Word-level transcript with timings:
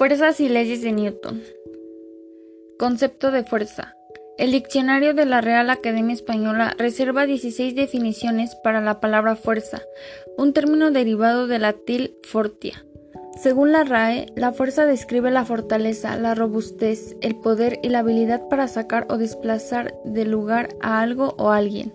Fuerzas 0.00 0.40
y 0.40 0.48
leyes 0.48 0.80
de 0.80 0.92
Newton. 0.92 1.42
Concepto 2.78 3.30
de 3.30 3.44
fuerza. 3.44 3.96
El 4.38 4.50
diccionario 4.50 5.12
de 5.12 5.26
la 5.26 5.42
Real 5.42 5.68
Academia 5.68 6.14
Española 6.14 6.74
reserva 6.78 7.26
16 7.26 7.74
definiciones 7.74 8.54
para 8.64 8.80
la 8.80 8.98
palabra 8.98 9.36
fuerza, 9.36 9.82
un 10.38 10.54
término 10.54 10.90
derivado 10.90 11.46
de 11.46 11.58
latín 11.58 12.12
fortia. 12.22 12.82
Según 13.42 13.72
la 13.72 13.84
RAE, 13.84 14.32
la 14.36 14.52
fuerza 14.52 14.86
describe 14.86 15.30
la 15.30 15.44
fortaleza, 15.44 16.16
la 16.16 16.34
robustez, 16.34 17.14
el 17.20 17.36
poder 17.36 17.78
y 17.82 17.90
la 17.90 17.98
habilidad 17.98 18.48
para 18.48 18.68
sacar 18.68 19.06
o 19.10 19.18
desplazar 19.18 19.92
del 20.06 20.30
lugar 20.30 20.70
a 20.80 21.02
algo 21.02 21.34
o 21.36 21.50
alguien, 21.50 21.92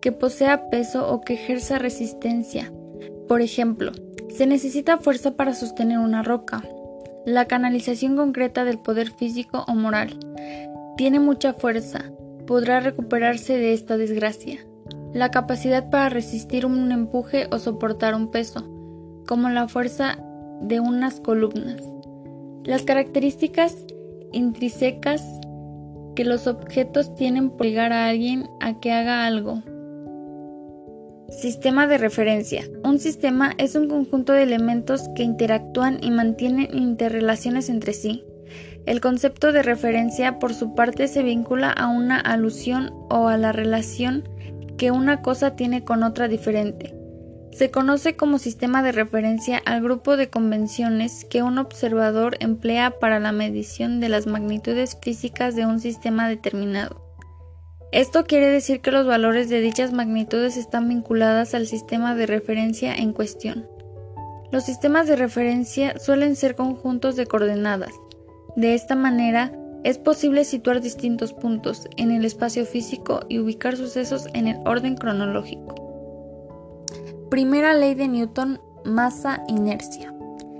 que 0.00 0.10
posea 0.10 0.68
peso 0.68 1.08
o 1.08 1.20
que 1.20 1.34
ejerza 1.34 1.78
resistencia. 1.78 2.72
Por 3.28 3.40
ejemplo, 3.40 3.92
se 4.34 4.46
necesita 4.46 4.98
fuerza 4.98 5.36
para 5.36 5.54
sostener 5.54 5.98
una 5.98 6.24
roca, 6.24 6.64
la 7.26 7.46
canalización 7.46 8.16
concreta 8.16 8.64
del 8.64 8.78
poder 8.78 9.10
físico 9.10 9.64
o 9.66 9.74
moral. 9.74 10.16
Tiene 10.96 11.18
mucha 11.18 11.52
fuerza, 11.52 12.04
podrá 12.46 12.78
recuperarse 12.78 13.58
de 13.58 13.72
esta 13.72 13.96
desgracia. 13.96 14.60
La 15.12 15.32
capacidad 15.32 15.90
para 15.90 16.08
resistir 16.08 16.64
un 16.64 16.92
empuje 16.92 17.48
o 17.50 17.58
soportar 17.58 18.14
un 18.14 18.30
peso, 18.30 18.60
como 19.26 19.50
la 19.50 19.66
fuerza 19.66 20.18
de 20.60 20.78
unas 20.78 21.18
columnas. 21.18 21.82
Las 22.62 22.82
características 22.82 23.76
intrínsecas 24.32 25.22
que 26.14 26.24
los 26.24 26.46
objetos 26.46 27.12
tienen 27.16 27.50
por 27.50 27.66
llegar 27.66 27.92
a 27.92 28.06
alguien 28.06 28.48
a 28.60 28.78
que 28.78 28.92
haga 28.92 29.26
algo, 29.26 29.62
Sistema 31.28 31.88
de 31.88 31.98
referencia. 31.98 32.64
Un 32.84 33.00
sistema 33.00 33.52
es 33.58 33.74
un 33.74 33.88
conjunto 33.88 34.32
de 34.32 34.44
elementos 34.44 35.08
que 35.16 35.24
interactúan 35.24 35.98
y 36.00 36.12
mantienen 36.12 36.68
interrelaciones 36.72 37.68
entre 37.68 37.94
sí. 37.94 38.24
El 38.86 39.00
concepto 39.00 39.50
de 39.50 39.64
referencia, 39.64 40.38
por 40.38 40.54
su 40.54 40.76
parte, 40.76 41.08
se 41.08 41.24
vincula 41.24 41.70
a 41.70 41.88
una 41.88 42.20
alusión 42.20 42.94
o 43.10 43.26
a 43.26 43.36
la 43.36 43.50
relación 43.50 44.28
que 44.78 44.92
una 44.92 45.20
cosa 45.20 45.56
tiene 45.56 45.82
con 45.82 46.04
otra 46.04 46.28
diferente. 46.28 46.94
Se 47.50 47.72
conoce 47.72 48.14
como 48.14 48.38
sistema 48.38 48.84
de 48.84 48.92
referencia 48.92 49.58
al 49.64 49.82
grupo 49.82 50.16
de 50.16 50.30
convenciones 50.30 51.24
que 51.24 51.42
un 51.42 51.58
observador 51.58 52.36
emplea 52.38 53.00
para 53.00 53.18
la 53.18 53.32
medición 53.32 53.98
de 53.98 54.10
las 54.10 54.28
magnitudes 54.28 54.96
físicas 55.02 55.56
de 55.56 55.66
un 55.66 55.80
sistema 55.80 56.28
determinado. 56.28 57.05
Esto 57.96 58.26
quiere 58.26 58.48
decir 58.48 58.82
que 58.82 58.90
los 58.90 59.06
valores 59.06 59.48
de 59.48 59.62
dichas 59.62 59.94
magnitudes 59.94 60.58
están 60.58 60.86
vinculadas 60.86 61.54
al 61.54 61.66
sistema 61.66 62.14
de 62.14 62.26
referencia 62.26 62.94
en 62.94 63.14
cuestión. 63.14 63.66
Los 64.52 64.64
sistemas 64.64 65.06
de 65.06 65.16
referencia 65.16 65.98
suelen 65.98 66.36
ser 66.36 66.56
conjuntos 66.56 67.16
de 67.16 67.24
coordenadas. 67.24 67.94
De 68.54 68.74
esta 68.74 68.96
manera, 68.96 69.50
es 69.82 69.96
posible 69.96 70.44
situar 70.44 70.82
distintos 70.82 71.32
puntos 71.32 71.88
en 71.96 72.10
el 72.10 72.26
espacio 72.26 72.66
físico 72.66 73.20
y 73.30 73.38
ubicar 73.38 73.78
sucesos 73.78 74.26
en 74.34 74.48
el 74.48 74.58
orden 74.66 74.96
cronológico. 74.96 76.84
Primera 77.30 77.72
ley 77.72 77.94
de 77.94 78.08
Newton, 78.08 78.60
masa-inercia. 78.84 80.12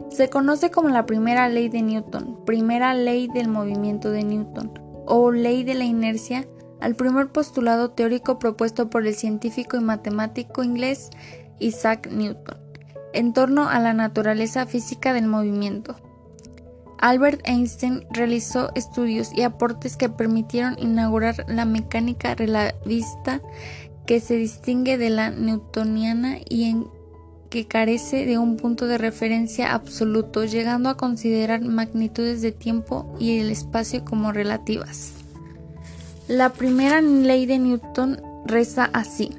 Se 0.09 0.31
conoce 0.31 0.71
como 0.71 0.89
la 0.89 1.05
primera 1.05 1.51
ley 1.51 1.69
de 1.69 1.83
Newton, 1.83 2.47
primera 2.47 2.95
ley 2.95 3.29
del 3.29 3.49
movimiento 3.49 4.11
de 4.11 4.25
Newton 4.25 4.73
o 5.05 5.31
ley 5.31 5.65
de 5.65 5.75
la 5.75 5.85
inercia 5.85 6.47
al 6.87 6.95
primer 6.95 7.27
postulado 7.27 7.91
teórico 7.91 8.39
propuesto 8.39 8.89
por 8.89 9.05
el 9.05 9.17
científico 9.17 9.77
y 9.77 9.81
matemático 9.81 10.63
inglés 10.63 11.11
Isaac 11.59 12.09
Newton, 12.13 12.59
en 13.13 13.33
torno 13.33 13.69
a 13.69 13.81
la 13.81 13.93
naturaleza 13.93 14.67
física 14.67 15.13
del 15.13 15.27
movimiento. 15.27 15.97
Albert 16.99 17.41
Einstein 17.43 18.07
realizó 18.13 18.71
estudios 18.77 19.33
y 19.35 19.43
aportes 19.43 19.97
que 19.97 20.09
permitieron 20.09 20.79
inaugurar 20.79 21.45
la 21.49 21.65
mecánica 21.65 22.37
relativista 22.37 23.41
que 24.07 24.21
se 24.21 24.37
distingue 24.37 24.97
de 24.97 25.11
la 25.11 25.31
newtoniana 25.31 26.39
y 26.49 26.71
en 26.71 26.87
que 27.51 27.67
carece 27.67 28.27
de 28.27 28.39
un 28.39 28.57
punto 28.57 28.87
de 28.87 28.99
referencia 28.99 29.75
absoluto, 29.75 30.45
llegando 30.45 30.89
a 30.89 30.97
considerar 30.97 31.63
magnitudes 31.63 32.43
de 32.43 32.53
tiempo 32.53 33.13
y 33.19 33.41
el 33.41 33.51
espacio 33.51 34.05
como 34.05 34.31
relativas. 34.31 35.16
La 36.29 36.49
primera 36.49 37.01
ley 37.01 37.47
de 37.47 37.57
Newton 37.61 38.21
reza 38.47 38.91
así: 38.93 39.31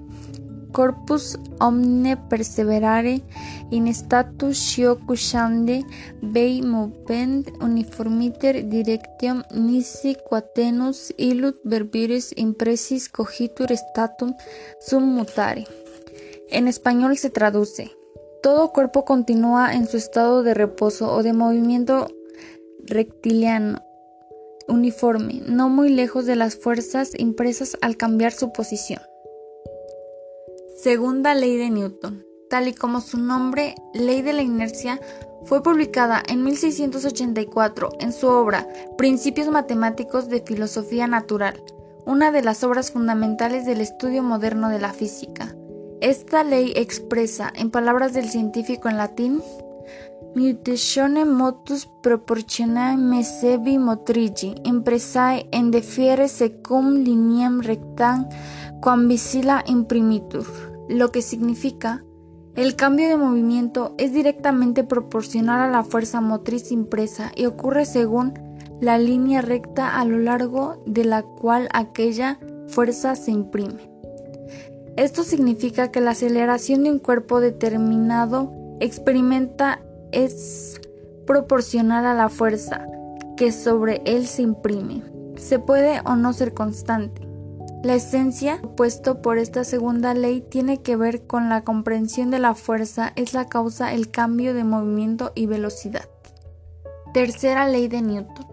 Corpus 0.72 1.38
omne 1.59 2.16
perseverare 2.16 3.24
in 3.72 3.94
scio 3.94 4.98
cushande 5.06 5.84
bei 6.22 6.62
movent 6.62 7.50
uniformiter 7.59 8.70
directium 8.70 9.44
nisi 9.52 10.16
quatenus 10.16 11.14
illut 11.18 11.59
verbiris 11.66 12.31
impresis 12.38 13.09
cogitur 13.09 13.75
statum 13.75 14.34
sum 14.80 15.04
mutare. 15.14 15.66
En 16.50 16.69
español 16.69 17.18
se 17.18 17.30
traduce: 17.30 17.92
Todo 18.42 18.72
cuerpo 18.72 19.04
continúa 19.04 19.74
en 19.74 19.90
su 19.90 19.98
estado 19.98 20.42
de 20.42 20.54
reposo 20.54 21.14
o 21.14 21.22
de 21.22 21.34
movimiento 21.34 22.08
rectiliano 22.86 23.87
uniforme, 24.68 25.42
no 25.46 25.70
muy 25.70 25.90
lejos 25.90 26.26
de 26.26 26.36
las 26.36 26.56
fuerzas 26.56 27.12
impresas 27.18 27.78
al 27.82 27.98
cambiar 27.98 28.32
su 28.32 28.52
posición. 28.52 29.02
Segunda 30.78 31.34
ley 31.34 31.58
de 31.58 31.70
Newton. 31.70 32.26
Tal 32.50 32.68
y 32.68 32.74
como 32.74 33.02
su 33.02 33.18
nombre, 33.18 33.76
Ley 33.94 34.22
de 34.22 34.32
la 34.32 34.42
Inercia, 34.42 35.02
fue 35.44 35.62
publicada 35.62 36.24
en 36.28 36.44
1684 36.44 37.90
en 38.00 38.14
su 38.14 38.28
obra 38.28 38.68
Principios 38.98 39.50
Matemáticos 39.50 40.30
de 40.30 40.42
Filosofía 40.42 41.08
Natural, 41.08 41.62
una 42.06 42.32
de 42.32 42.42
las 42.42 42.64
obras 42.64 42.92
fundamentales 42.92 43.66
del 43.66 43.82
estudio 43.82 44.24
moderno 44.24 44.70
de 44.70 44.80
la 44.80 44.94
física. 44.94 45.56
Esta 46.00 46.44
ley 46.44 46.74
expresa, 46.76 47.52
en 47.56 47.72
palabras 47.72 48.14
del 48.14 48.30
científico 48.30 48.88
en 48.88 48.98
latín, 48.98 49.42
Mutatione 50.38 51.25
motus 51.25 51.88
proportionae 52.03 52.96
mesevi 52.96 53.80
motrigi, 53.80 54.53
impresae 54.66 55.48
en 55.52 55.72
defiere 55.72 56.28
secum 56.28 56.92
lineam 57.06 57.56
rectam 57.62 58.28
quam 58.80 59.08
visila 59.08 59.64
imprimitur, 59.66 60.46
lo 60.90 61.09
que 61.12 61.24
significa 61.24 62.03
el 62.56 62.75
cambio 62.75 63.08
de 63.08 63.18
movimiento 63.18 63.96
es 63.98 64.14
directamente 64.14 64.84
proporcional 64.84 65.59
a 65.62 65.72
la 65.72 65.84
fuerza 65.84 66.22
motriz 66.22 66.72
impresa 66.72 67.31
y 67.36 67.48
ocurre 67.48 67.86
según 67.86 68.36
la 68.80 69.00
línea 69.00 69.42
recta 69.42 70.00
a 70.00 70.06
lo 70.06 70.19
largo 70.19 70.84
de 70.86 71.04
la 71.04 71.24
cual 71.24 71.68
aquella 71.74 72.38
fuerza 72.68 73.16
se 73.16 73.31
imprime. 73.31 73.90
Esto 74.98 75.24
significa 75.24 75.90
que 75.90 76.00
la 76.00 76.12
aceleración 76.12 76.84
de 76.84 76.92
un 76.92 77.00
cuerpo 77.00 77.42
determinado 77.42 78.54
experimenta 78.80 79.81
es 80.12 80.81
proporcional 81.25 82.06
a 82.06 82.13
la 82.13 82.29
fuerza 82.29 82.88
que 83.35 83.51
sobre 83.51 84.01
él 84.06 84.28
se 84.28 84.41
imprime. 84.41 85.03
Se 85.35 85.59
puede 85.59 86.01
o 86.06 86.16
no 86.16 86.34
ser 86.34 86.53
constante. 86.53 87.28
La 87.84 87.94
esencia 87.94 88.59
opuesto 88.63 89.22
por 89.22 89.38
esta 89.38 89.63
segunda 89.63 90.13
ley 90.16 90.41
tiene 90.41 90.81
que 90.81 90.95
ver 90.95 91.28
con 91.28 91.47
la 91.47 91.63
comprensión 91.63 92.31
de 92.31 92.40
la 92.40 92.56
fuerza 92.56 93.13
es 93.16 93.34
la 93.34 93.47
causa 93.47 93.94
el 93.94 94.09
cambio 94.09 94.53
de 94.56 94.63
movimiento 94.63 95.31
y 95.35 95.45
velocidad. 95.45 96.09
Tercera 97.13 97.68
ley 97.68 97.88
de 97.88 98.01
Newton. 98.01 98.47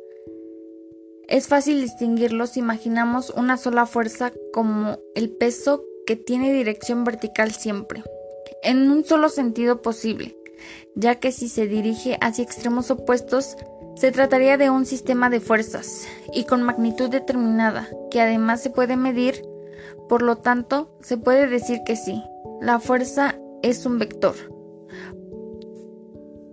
es 1.27 1.47
fácil 1.47 1.81
distinguirlo 1.81 2.47
si 2.47 2.59
imaginamos 2.59 3.29
una 3.31 3.57
sola 3.57 3.85
fuerza 3.85 4.31
como 4.51 4.99
el 5.15 5.29
peso 5.31 5.83
que 6.05 6.15
tiene 6.15 6.53
dirección 6.53 7.03
vertical 7.03 7.51
siempre, 7.51 8.03
en 8.61 8.91
un 8.91 9.05
solo 9.05 9.29
sentido 9.29 9.81
posible, 9.81 10.37
ya 10.95 11.15
que 11.15 11.31
si 11.31 11.47
se 11.47 11.67
dirige 11.67 12.17
hacia 12.21 12.43
extremos 12.43 12.91
opuestos, 12.91 13.55
se 13.95 14.11
trataría 14.11 14.57
de 14.57 14.69
un 14.69 14.85
sistema 14.85 15.29
de 15.29 15.39
fuerzas 15.39 16.07
y 16.33 16.45
con 16.45 16.63
magnitud 16.63 17.09
determinada, 17.09 17.87
que 18.09 18.21
además 18.21 18.61
se 18.61 18.69
puede 18.69 18.97
medir, 18.97 19.43
por 20.09 20.21
lo 20.21 20.37
tanto, 20.37 20.97
se 21.01 21.17
puede 21.17 21.47
decir 21.47 21.81
que 21.85 21.95
sí, 21.95 22.21
la 22.61 22.79
fuerza 22.79 23.35
es 23.61 23.85
un 23.85 23.99
vector. 23.99 24.35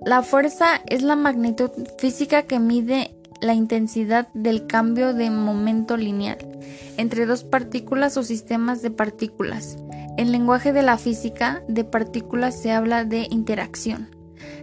La 0.05 0.23
fuerza 0.23 0.81
es 0.87 1.02
la 1.02 1.16
magnitud 1.16 1.70
física 1.99 2.44
que 2.44 2.58
mide 2.58 3.14
la 3.40 3.54
intensidad 3.54 4.28
del 4.34 4.66
cambio 4.66 5.14
de 5.14 5.31
momento 5.31 5.96
lineal 5.96 6.38
entre 6.96 7.26
dos 7.26 7.44
partículas 7.44 8.16
o 8.16 8.22
sistemas 8.22 8.82
de 8.82 8.90
partículas. 8.90 9.78
En 10.16 10.32
lenguaje 10.32 10.72
de 10.72 10.82
la 10.82 10.98
física 10.98 11.62
de 11.66 11.84
partículas 11.84 12.60
se 12.60 12.72
habla 12.72 13.04
de 13.04 13.26
interacción. 13.31 14.08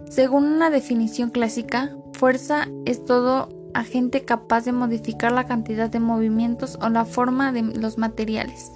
Según 0.08 0.44
una 0.44 0.70
definición 0.70 1.30
clásica, 1.30 1.96
fuerza 2.12 2.68
es 2.86 3.04
todo 3.04 3.48
agente 3.74 4.24
capaz 4.24 4.64
de 4.64 4.72
modificar 4.72 5.32
la 5.32 5.46
cantidad 5.46 5.90
de 5.90 6.00
movimientos 6.00 6.78
o 6.80 6.88
la 6.88 7.04
forma 7.04 7.52
de 7.52 7.62
los 7.62 7.98
materiales. 7.98 8.70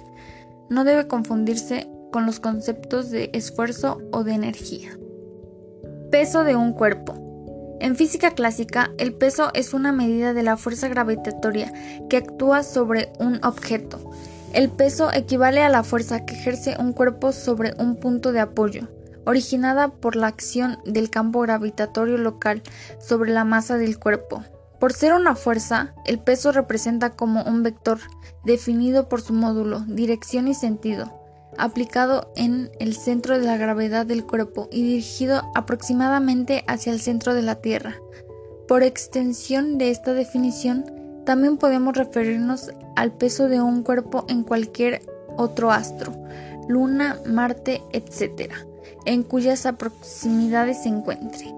No 0.69 0.83
debe 0.83 1.07
confundirse 1.07 1.89
con 2.11 2.25
los 2.25 2.39
conceptos 2.39 3.09
de 3.09 3.29
esfuerzo 3.33 3.99
o 4.11 4.23
de 4.23 4.33
energía. 4.33 4.89
Peso 6.11 6.43
de 6.43 6.55
un 6.55 6.73
cuerpo. 6.73 7.22
En 7.83 7.97
física 7.97 8.31
clásica, 8.31 8.91
el 8.97 9.13
peso 9.13 9.51
es 9.53 9.73
una 9.73 9.91
medida 9.91 10.31
de 10.31 10.41
la 10.41 10.55
fuerza 10.55 10.87
gravitatoria 10.87 11.73
que 12.09 12.15
actúa 12.15 12.63
sobre 12.63 13.11
un 13.19 13.43
objeto. 13.43 13.99
El 14.53 14.69
peso 14.69 15.11
equivale 15.11 15.61
a 15.61 15.67
la 15.67 15.83
fuerza 15.83 16.25
que 16.25 16.33
ejerce 16.33 16.77
un 16.79 16.93
cuerpo 16.93 17.33
sobre 17.33 17.73
un 17.77 17.97
punto 17.97 18.31
de 18.31 18.39
apoyo, 18.39 18.87
originada 19.25 19.89
por 19.89 20.15
la 20.15 20.27
acción 20.27 20.77
del 20.85 21.09
campo 21.09 21.41
gravitatorio 21.41 22.17
local 22.17 22.63
sobre 23.01 23.33
la 23.33 23.43
masa 23.43 23.75
del 23.75 23.99
cuerpo. 23.99 24.45
Por 24.79 24.93
ser 24.93 25.11
una 25.11 25.35
fuerza, 25.35 25.93
el 26.05 26.19
peso 26.19 26.53
representa 26.53 27.09
como 27.09 27.43
un 27.43 27.63
vector, 27.63 27.99
definido 28.45 29.09
por 29.09 29.19
su 29.19 29.33
módulo, 29.33 29.81
dirección 29.81 30.47
y 30.47 30.53
sentido 30.53 31.22
aplicado 31.57 32.31
en 32.35 32.71
el 32.79 32.95
centro 32.95 33.37
de 33.37 33.45
la 33.45 33.57
gravedad 33.57 34.05
del 34.05 34.25
cuerpo 34.25 34.67
y 34.71 34.83
dirigido 34.83 35.41
aproximadamente 35.55 36.63
hacia 36.67 36.93
el 36.93 36.99
centro 36.99 37.33
de 37.33 37.41
la 37.41 37.55
Tierra. 37.55 37.97
Por 38.67 38.83
extensión 38.83 39.77
de 39.77 39.89
esta 39.89 40.13
definición, 40.13 40.85
también 41.25 41.57
podemos 41.57 41.95
referirnos 41.95 42.71
al 42.95 43.11
peso 43.11 43.47
de 43.47 43.61
un 43.61 43.83
cuerpo 43.83 44.25
en 44.27 44.43
cualquier 44.43 45.01
otro 45.37 45.71
astro, 45.71 46.13
luna, 46.67 47.17
Marte, 47.25 47.81
etc., 47.91 48.51
en 49.05 49.23
cuyas 49.23 49.67
proximidades 49.77 50.83
se 50.83 50.89
encuentre. 50.89 51.53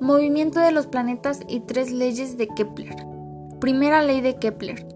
Movimiento 0.00 0.60
de 0.60 0.70
los 0.70 0.86
planetas 0.86 1.40
y 1.48 1.60
tres 1.60 1.90
leyes 1.90 2.36
de 2.36 2.46
Kepler. 2.48 2.94
Primera 3.58 4.02
ley 4.02 4.20
de 4.20 4.36
Kepler. 4.36 4.86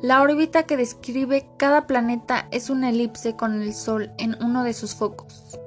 La 0.00 0.22
órbita 0.22 0.62
que 0.62 0.76
describe 0.76 1.48
cada 1.56 1.88
planeta 1.88 2.46
es 2.52 2.70
una 2.70 2.90
elipse 2.90 3.34
con 3.34 3.60
el 3.60 3.74
Sol 3.74 4.12
en 4.16 4.36
uno 4.40 4.62
de 4.62 4.72
sus 4.72 4.94
focos. 4.94 5.58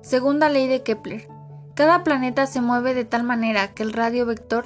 Segunda 0.00 0.48
ley 0.48 0.68
de 0.68 0.84
Kepler. 0.84 1.28
Cada 1.74 2.04
planeta 2.04 2.46
se 2.46 2.60
mueve 2.60 2.94
de 2.94 3.04
tal 3.04 3.24
manera 3.24 3.74
que 3.74 3.82
el 3.82 3.92
radio 3.92 4.26
vector 4.26 4.64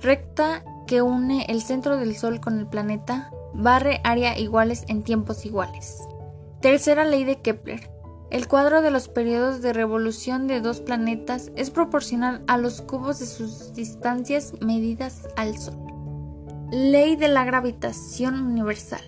recta 0.00 0.64
que 0.88 1.02
une 1.02 1.46
el 1.48 1.62
centro 1.62 1.96
del 1.96 2.16
Sol 2.16 2.40
con 2.40 2.58
el 2.58 2.66
planeta 2.66 3.30
barre 3.54 4.00
área 4.02 4.36
iguales 4.36 4.84
en 4.88 5.04
tiempos 5.04 5.46
iguales. 5.46 6.00
Tercera 6.60 7.04
ley 7.04 7.22
de 7.22 7.40
Kepler. 7.40 7.88
El 8.32 8.48
cuadro 8.48 8.82
de 8.82 8.90
los 8.90 9.06
periodos 9.06 9.62
de 9.62 9.72
revolución 9.72 10.48
de 10.48 10.60
dos 10.60 10.80
planetas 10.80 11.52
es 11.54 11.70
proporcional 11.70 12.42
a 12.48 12.58
los 12.58 12.82
cubos 12.82 13.20
de 13.20 13.26
sus 13.26 13.72
distancias 13.74 14.54
medidas 14.60 15.28
al 15.36 15.56
Sol. 15.58 15.83
Ley 16.74 17.14
de 17.14 17.28
la 17.28 17.44
gravitación 17.44 18.34
universal. 18.44 19.00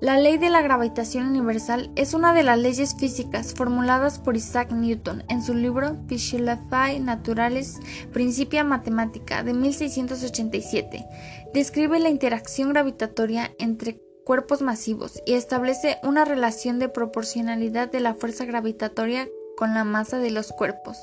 La 0.00 0.18
ley 0.18 0.38
de 0.38 0.48
la 0.48 0.62
gravitación 0.62 1.26
universal 1.26 1.90
es 1.96 2.14
una 2.14 2.32
de 2.32 2.44
las 2.44 2.58
leyes 2.58 2.96
físicas 2.98 3.52
formuladas 3.52 4.18
por 4.18 4.38
Isaac 4.38 4.72
Newton 4.72 5.22
en 5.28 5.42
su 5.42 5.52
libro 5.52 5.98
Physiologiae 6.08 6.98
Naturalis 6.98 7.78
Principia 8.10 8.64
Mathematica 8.64 9.42
de 9.42 9.52
1687. 9.52 11.04
Describe 11.52 11.98
la 11.98 12.08
interacción 12.08 12.70
gravitatoria 12.70 13.50
entre 13.58 14.00
cuerpos 14.24 14.62
masivos 14.62 15.22
y 15.26 15.34
establece 15.34 15.98
una 16.02 16.24
relación 16.24 16.78
de 16.78 16.88
proporcionalidad 16.88 17.90
de 17.90 18.00
la 18.00 18.14
fuerza 18.14 18.46
gravitatoria 18.46 19.28
con 19.58 19.74
la 19.74 19.84
masa 19.84 20.16
de 20.16 20.30
los 20.30 20.52
cuerpos. 20.52 20.96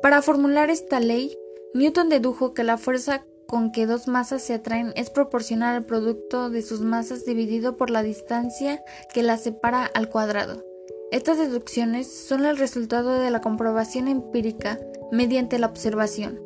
Para 0.00 0.22
formular 0.22 0.70
esta 0.70 1.00
ley, 1.00 1.36
Newton 1.74 2.08
dedujo 2.08 2.54
que 2.54 2.64
la 2.64 2.78
fuerza 2.78 3.26
con 3.50 3.72
que 3.72 3.84
dos 3.84 4.06
masas 4.06 4.42
se 4.42 4.54
atraen 4.54 4.92
es 4.94 5.10
proporcional 5.10 5.74
al 5.74 5.84
producto 5.84 6.50
de 6.50 6.62
sus 6.62 6.82
masas 6.82 7.24
dividido 7.24 7.76
por 7.76 7.90
la 7.90 8.04
distancia 8.04 8.84
que 9.12 9.24
las 9.24 9.40
separa 9.40 9.86
al 9.86 10.08
cuadrado. 10.08 10.64
Estas 11.10 11.38
deducciones 11.38 12.06
son 12.28 12.46
el 12.46 12.56
resultado 12.56 13.18
de 13.18 13.28
la 13.32 13.40
comprobación 13.40 14.06
empírica 14.06 14.78
mediante 15.10 15.58
la 15.58 15.66
observación. 15.66 16.38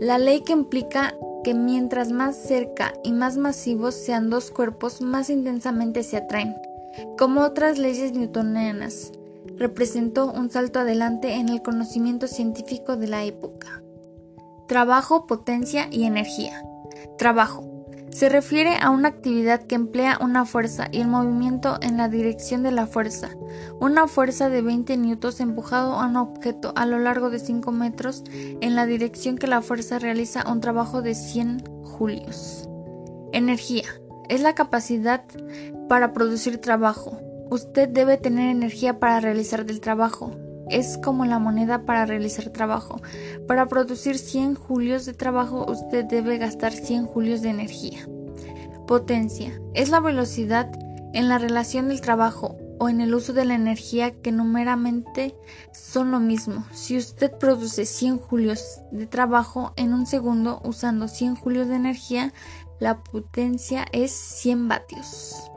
La 0.00 0.18
ley 0.18 0.42
que 0.42 0.52
implica 0.52 1.14
que 1.44 1.54
mientras 1.54 2.10
más 2.10 2.34
cerca 2.34 2.92
y 3.04 3.12
más 3.12 3.36
masivos 3.36 3.94
sean 3.94 4.28
dos 4.28 4.50
cuerpos, 4.50 5.00
más 5.00 5.30
intensamente 5.30 6.02
se 6.02 6.16
atraen. 6.16 6.56
Como 7.16 7.42
otras 7.42 7.78
leyes 7.78 8.14
newtonianas, 8.14 9.12
representó 9.58 10.32
un 10.32 10.50
salto 10.50 10.80
adelante 10.80 11.34
en 11.34 11.48
el 11.48 11.62
conocimiento 11.62 12.26
científico 12.26 12.96
de 12.96 13.06
la 13.06 13.22
época. 13.22 13.81
Trabajo, 14.72 15.26
potencia 15.26 15.88
y 15.90 16.04
energía. 16.04 16.62
Trabajo. 17.18 17.84
Se 18.08 18.30
refiere 18.30 18.78
a 18.80 18.88
una 18.88 19.08
actividad 19.08 19.64
que 19.64 19.74
emplea 19.74 20.16
una 20.18 20.46
fuerza 20.46 20.88
y 20.90 21.02
el 21.02 21.08
movimiento 21.08 21.76
en 21.82 21.98
la 21.98 22.08
dirección 22.08 22.62
de 22.62 22.70
la 22.70 22.86
fuerza. 22.86 23.28
Una 23.82 24.08
fuerza 24.08 24.48
de 24.48 24.62
20 24.62 24.96
newtons 24.96 25.40
empujado 25.40 26.00
a 26.00 26.06
un 26.06 26.16
objeto 26.16 26.72
a 26.74 26.86
lo 26.86 26.98
largo 26.98 27.28
de 27.28 27.38
5 27.38 27.70
metros 27.70 28.24
en 28.32 28.74
la 28.74 28.86
dirección 28.86 29.36
que 29.36 29.46
la 29.46 29.60
fuerza 29.60 29.98
realiza 29.98 30.50
un 30.50 30.62
trabajo 30.62 31.02
de 31.02 31.16
100 31.16 31.64
julios. 31.84 32.66
Energía. 33.34 33.84
Es 34.30 34.40
la 34.40 34.54
capacidad 34.54 35.22
para 35.86 36.14
producir 36.14 36.62
trabajo. 36.62 37.18
Usted 37.50 37.90
debe 37.90 38.16
tener 38.16 38.48
energía 38.48 38.98
para 38.98 39.20
realizar 39.20 39.66
el 39.68 39.82
trabajo 39.82 40.34
es 40.72 40.98
como 40.98 41.24
la 41.24 41.38
moneda 41.38 41.84
para 41.84 42.06
realizar 42.06 42.50
trabajo. 42.50 43.00
Para 43.46 43.66
producir 43.66 44.18
100 44.18 44.54
julios 44.54 45.06
de 45.06 45.12
trabajo 45.12 45.66
usted 45.70 46.04
debe 46.04 46.38
gastar 46.38 46.72
100 46.72 47.06
julios 47.06 47.42
de 47.42 47.50
energía. 47.50 48.08
Potencia 48.86 49.60
es 49.74 49.90
la 49.90 50.00
velocidad 50.00 50.70
en 51.12 51.28
la 51.28 51.38
relación 51.38 51.88
del 51.88 52.00
trabajo 52.00 52.56
o 52.78 52.88
en 52.88 53.00
el 53.00 53.14
uso 53.14 53.32
de 53.32 53.44
la 53.44 53.54
energía 53.54 54.10
que 54.10 54.32
numeramente 54.32 55.36
son 55.72 56.10
lo 56.10 56.18
mismo. 56.18 56.66
Si 56.72 56.96
usted 56.96 57.30
produce 57.38 57.86
100 57.86 58.18
julios 58.18 58.80
de 58.90 59.06
trabajo 59.06 59.72
en 59.76 59.94
un 59.94 60.06
segundo 60.06 60.60
usando 60.64 61.06
100 61.06 61.36
julios 61.36 61.68
de 61.68 61.76
energía, 61.76 62.32
la 62.80 63.04
potencia 63.04 63.86
es 63.92 64.10
100 64.10 64.66
vatios. 64.66 65.51